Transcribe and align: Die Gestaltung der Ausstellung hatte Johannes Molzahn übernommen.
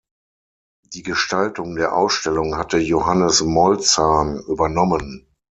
Die 0.95 1.03
Gestaltung 1.03 1.75
der 1.75 1.95
Ausstellung 1.95 2.57
hatte 2.57 2.79
Johannes 2.79 3.41
Molzahn 3.43 4.39
übernommen. 4.47 5.27